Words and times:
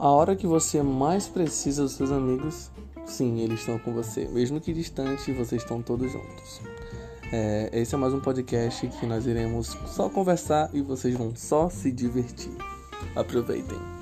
A 0.00 0.08
hora 0.08 0.34
que 0.34 0.46
você 0.46 0.82
mais 0.82 1.28
precisa 1.28 1.82
dos 1.82 1.92
seus 1.92 2.10
amigos, 2.10 2.70
sim, 3.04 3.40
eles 3.40 3.60
estão 3.60 3.78
com 3.78 3.92
você. 3.92 4.26
Mesmo 4.28 4.58
que 4.58 4.72
distante, 4.72 5.30
vocês 5.30 5.60
estão 5.60 5.82
todos 5.82 6.10
juntos. 6.10 6.62
É, 7.30 7.68
esse 7.70 7.94
é 7.94 7.98
mais 7.98 8.14
um 8.14 8.20
podcast 8.20 8.88
que 8.98 9.04
nós 9.04 9.26
iremos 9.26 9.76
só 9.88 10.08
conversar 10.08 10.70
e 10.72 10.80
vocês 10.80 11.14
vão 11.14 11.36
só 11.36 11.68
se 11.68 11.92
divertir. 11.92 12.56
Aproveitem. 13.14 13.99